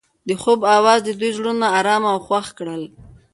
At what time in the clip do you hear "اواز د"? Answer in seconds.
0.75-1.09